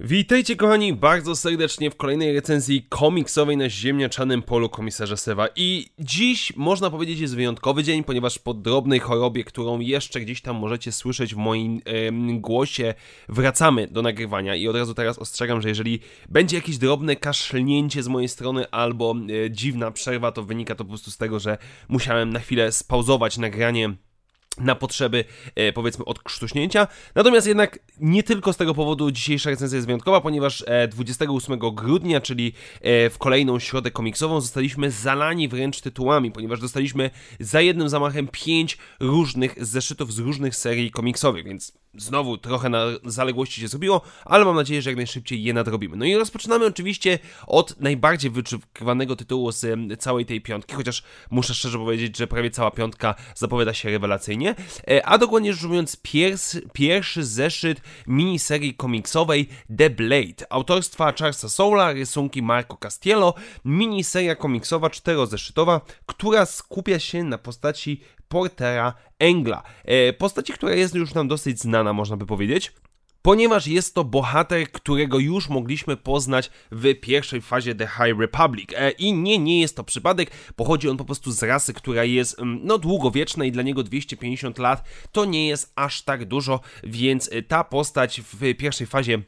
[0.00, 5.48] Witajcie kochani bardzo serdecznie w kolejnej recenzji komiksowej na ziemniaczanym polu komisarza Sewa.
[5.56, 10.56] I dziś można powiedzieć jest wyjątkowy dzień, ponieważ po drobnej chorobie, którą jeszcze gdzieś tam
[10.56, 11.80] możecie słyszeć w moim
[12.40, 12.94] głosie,
[13.28, 14.54] wracamy do nagrywania.
[14.54, 19.14] I od razu teraz ostrzegam, że jeżeli będzie jakieś drobne kaszlnięcie z mojej strony albo
[19.44, 21.58] e, dziwna przerwa, to wynika to po prostu z tego, że
[21.88, 23.96] musiałem na chwilę spauzować nagranie
[24.58, 25.24] na potrzeby,
[25.54, 26.88] e, powiedzmy, odkrztuśnięcia.
[27.14, 32.20] Natomiast jednak nie tylko z tego powodu dzisiejsza recenzja jest wyjątkowa, ponieważ e, 28 grudnia,
[32.20, 37.10] czyli e, w kolejną środę komiksową, zostaliśmy zalani wręcz tytułami, ponieważ dostaliśmy
[37.40, 43.60] za jednym zamachem pięć różnych zeszytów z różnych serii komiksowych, więc znowu trochę na zaległości
[43.60, 45.96] się zrobiło, ale mam nadzieję, że jak najszybciej je nadrobimy.
[45.96, 49.66] No i rozpoczynamy oczywiście od najbardziej wyczekiwanego tytułu z
[50.00, 54.54] całej tej piątki, chociaż muszę szczerze powiedzieć, że prawie cała piątka zapowiada się rewelacyjnie,
[54.90, 59.48] e, a dokładnie rzecz pierwszy, pierwszy zeszyt miniserii komiksowej
[59.78, 67.38] The Blade, autorstwa Charlesa Soula, rysunki Marco Castiello, miniseria komiksowa czterozeszytowa, która skupia się na
[67.38, 69.62] postaci Portera Engla.
[69.84, 72.72] E, postaci, która jest już nam dosyć znana, można by powiedzieć
[73.26, 78.70] ponieważ jest to bohater, którego już mogliśmy poznać w pierwszej fazie The High Republic.
[78.76, 82.38] E, I nie, nie jest to przypadek, pochodzi on po prostu z rasy, która jest
[82.38, 87.28] mm, no długowieczna i dla niego 250 lat to nie jest aż tak dużo, więc
[87.32, 89.22] e, ta postać w pierwszej fazie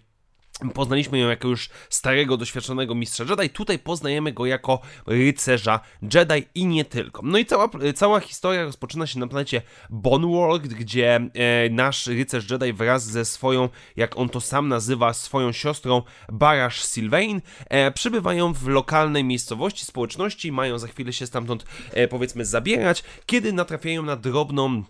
[0.74, 5.80] Poznaliśmy ją jako już starego, doświadczonego mistrza Jedi, tutaj poznajemy go jako rycerza
[6.14, 7.22] Jedi i nie tylko.
[7.24, 12.72] No i cała, cała historia rozpoczyna się na planecie Boneworld, gdzie e, nasz rycerz Jedi
[12.72, 18.68] wraz ze swoją, jak on to sam nazywa, swoją siostrą Barash Sylvain e, przybywają w
[18.68, 24.84] lokalnej miejscowości, społeczności, mają za chwilę się stamtąd e, powiedzmy zabierać, kiedy natrafiają na drobną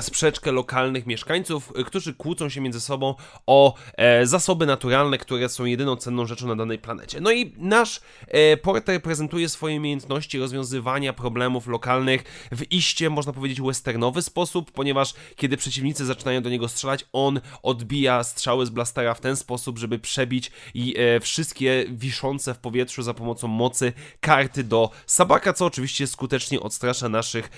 [0.00, 3.14] sprzeczkę lokalnych mieszkańców, y, którzy kłócą się między sobą
[3.46, 7.20] o e, zasoby naturalne, które są jedyną cenną rzeczą na danej planecie.
[7.20, 13.60] No i nasz e, porter prezentuje swoje umiejętności rozwiązywania problemów lokalnych w iście, można powiedzieć,
[13.60, 19.20] westernowy sposób, ponieważ kiedy przeciwnicy zaczynają do niego strzelać, on odbija strzały z blastera w
[19.20, 24.90] ten sposób, żeby przebić i e, wszystkie wiszące w powietrzu za pomocą mocy karty do
[25.06, 27.50] Sabaka, co oczywiście skutecznie odstrasza naszych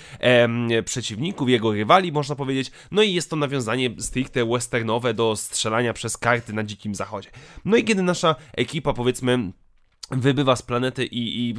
[0.84, 2.70] przeciwników, jego rywali, można powiedzieć.
[2.90, 7.30] No i jest to nawiązanie stricte westernowe do strzelania przez karty na dzikim zachodzie.
[7.64, 9.52] No i kiedy nasza ekipa, powiedzmy,
[10.10, 11.54] wybywa z planety i, i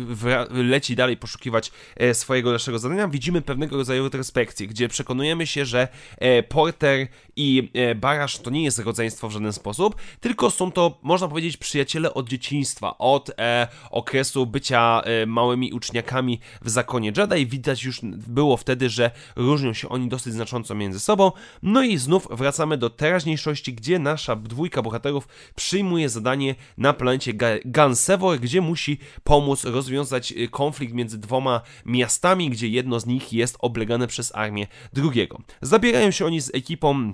[0.49, 5.87] leci dalej poszukiwać e, swojego dalszego zadania, widzimy pewnego rodzaju retrospekcję, gdzie przekonujemy się, że
[6.17, 10.99] e, Porter i e, Barasz to nie jest rodzeństwo w żaden sposób, tylko są to,
[11.01, 17.45] można powiedzieć, przyjaciele od dzieciństwa, od e, okresu bycia e, małymi uczniakami w zakonie Jedi.
[17.45, 21.31] Widać już było wtedy, że różnią się oni dosyć znacząco między sobą.
[21.63, 27.33] No i znów wracamy do teraźniejszości, gdzie nasza dwójka bohaterów przyjmuje zadanie na planecie
[27.65, 33.57] Gansevor, gdzie musi pomóc rozwiązać y, konflikt między dwoma miastami, gdzie jedno z nich jest
[33.59, 35.41] oblegane przez armię drugiego.
[35.61, 37.13] Zabierają się oni z ekipą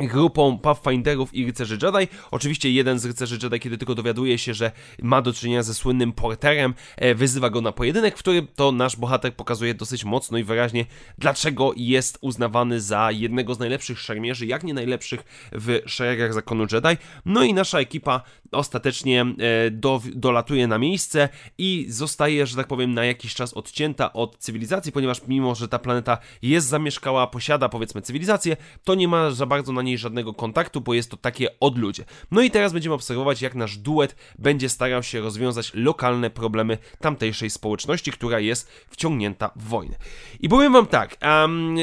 [0.00, 2.08] grupą Pathfinderów i rycerzy Jedi.
[2.30, 4.72] Oczywiście jeden z rycerzy Jedi, kiedy tylko dowiaduje się, że
[5.02, 8.96] ma do czynienia ze słynnym porterem, e, wyzywa go na pojedynek, w którym to nasz
[8.96, 10.86] bohater pokazuje dosyć mocno i wyraźnie,
[11.18, 17.02] dlaczego jest uznawany za jednego z najlepszych szermierzy, jak nie najlepszych w szeregach zakonu Jedi.
[17.24, 18.22] No i nasza ekipa
[18.56, 21.28] ostatecznie e, do, dolatuje na miejsce
[21.58, 25.78] i zostaje, że tak powiem, na jakiś czas odcięta od cywilizacji, ponieważ mimo, że ta
[25.78, 30.80] planeta jest zamieszkała, posiada powiedzmy cywilizację, to nie ma za bardzo na niej żadnego kontaktu,
[30.80, 32.04] bo jest to takie odludzie.
[32.30, 37.50] No i teraz będziemy obserwować, jak nasz duet będzie starał się rozwiązać lokalne problemy tamtejszej
[37.50, 39.96] społeczności, która jest wciągnięta w wojnę.
[40.40, 41.76] I powiem wam tak, um,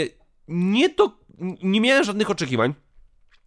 [0.47, 1.17] nie to,
[1.63, 2.73] nie miałem żadnych oczekiwań,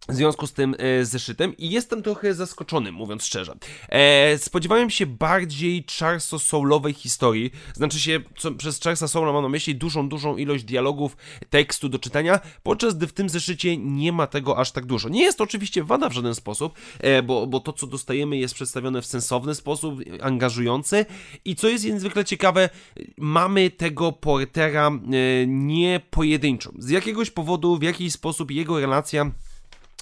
[0.09, 3.55] w związku z tym e, zeszytem i jestem trochę zaskoczony, mówiąc szczerze.
[3.89, 9.49] E, spodziewałem się bardziej Charlesa Soulowej historii, znaczy się, co, przez Charlesa Soula mam na
[9.49, 11.17] myśli dużą, dużą ilość dialogów,
[11.49, 15.09] tekstu do czytania, podczas gdy w tym zeszycie nie ma tego aż tak dużo.
[15.09, 18.53] Nie jest to oczywiście wada w żaden sposób, e, bo, bo to, co dostajemy jest
[18.53, 21.05] przedstawione w sensowny sposób, angażujący
[21.45, 22.69] i co jest niezwykle ciekawe,
[23.17, 26.71] mamy tego portera e, nie pojedynczo.
[26.79, 29.31] Z jakiegoś powodu, w jakiś sposób jego relacja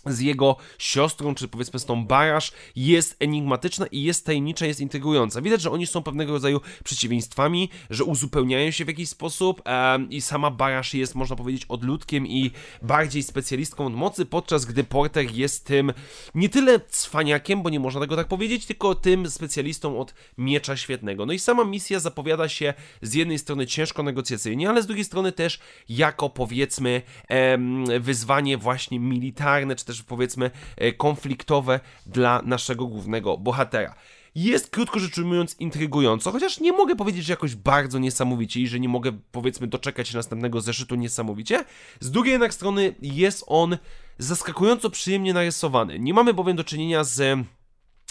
[0.05, 5.41] z jego siostrą, czy powiedzmy z tą Barasz, jest enigmatyczna i jest tajemnicza, jest intrygująca.
[5.41, 10.21] Widać, że oni są pewnego rodzaju przeciwieństwami, że uzupełniają się w jakiś sposób um, i
[10.21, 15.65] sama Barasz jest, można powiedzieć, odludkiem i bardziej specjalistką od mocy, podczas gdy Porter jest
[15.65, 15.93] tym
[16.35, 21.25] nie tyle cwaniakiem, bo nie można tego tak powiedzieć, tylko tym specjalistą od miecza świetnego.
[21.25, 25.31] No i sama misja zapowiada się z jednej strony ciężko negocjacyjnie, ale z drugiej strony
[25.31, 25.59] też
[25.89, 33.37] jako powiedzmy um, wyzwanie właśnie militarne, czy też też powiedzmy e, konfliktowe dla naszego głównego
[33.37, 33.95] bohatera.
[34.35, 38.79] Jest krótko rzecz ujmując intrygująco, chociaż nie mogę powiedzieć, że jakoś bardzo niesamowicie i że
[38.79, 41.65] nie mogę powiedzmy doczekać się następnego zeszytu niesamowicie.
[41.99, 43.77] Z drugiej jednak strony jest on
[44.17, 45.99] zaskakująco przyjemnie narysowany.
[45.99, 47.45] Nie mamy bowiem do czynienia z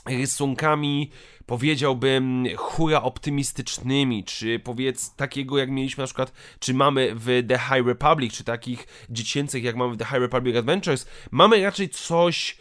[0.07, 1.11] rysunkami,
[1.47, 7.87] powiedziałbym, hura optymistycznymi, czy powiedz takiego jak mieliśmy na przykład, czy mamy w The High
[7.87, 12.57] Republic, czy takich dziecięcych jak mamy w The High Republic Adventures, mamy raczej coś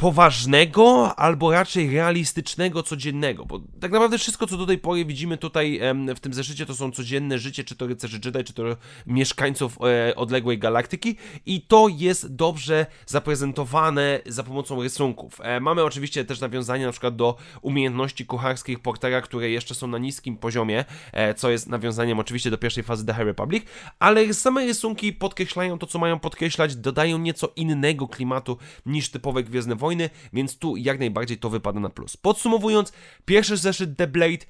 [0.00, 5.80] poważnego albo raczej realistycznego, codziennego, bo tak naprawdę wszystko, co do tej pory widzimy tutaj
[6.16, 8.62] w tym zeszycie, to są codzienne życie, czy to rycerzy Jedi, czy to
[9.06, 11.16] mieszkańców e, odległej galaktyki
[11.46, 15.40] i to jest dobrze zaprezentowane za pomocą rysunków.
[15.42, 19.98] E, mamy oczywiście też nawiązania na przykład do umiejętności kucharskich Portera, które jeszcze są na
[19.98, 23.64] niskim poziomie, e, co jest nawiązaniem oczywiście do pierwszej fazy The High Republic,
[23.98, 29.76] ale same rysunki podkreślają to, co mają podkreślać, dodają nieco innego klimatu niż typowe Gwiezdne
[29.76, 32.16] Wojny, wojny, więc tu jak najbardziej to wypada na plus.
[32.16, 32.92] Podsumowując,
[33.24, 34.46] pierwszy zeszyt The Blade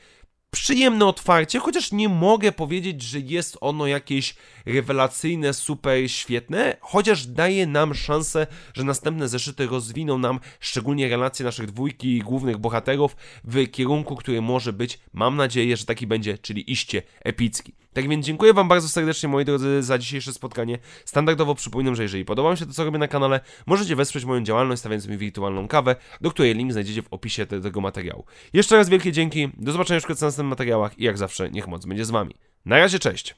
[0.51, 4.35] przyjemne otwarcie, chociaż nie mogę powiedzieć, że jest ono jakieś
[4.67, 11.67] rewelacyjne, super świetne, chociaż daje nam szansę, że następne zeszyty rozwiną nam szczególnie relacje naszych
[11.67, 17.03] dwójki głównych bohaterów w kierunku, który może być, mam nadzieję, że taki będzie, czyli iście
[17.25, 17.75] epicki.
[17.99, 20.79] Tak więc dziękuję Wam bardzo serdecznie, moi drodzy, za dzisiejsze spotkanie.
[21.05, 24.43] Standardowo przypominam, że jeżeli podoba Wam się to, co robię na kanale, możecie wesprzeć moją
[24.43, 28.25] działalność, stawiając mi wirtualną kawę, do której link znajdziecie w opisie tego materiału.
[28.53, 31.87] Jeszcze raz wielkie dzięki, do zobaczenia już w następnych materiałach i jak zawsze, niech moc
[31.87, 32.35] będzie z Wami.
[32.65, 33.35] Na razie, cześć!